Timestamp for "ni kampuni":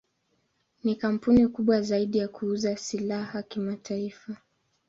0.83-1.47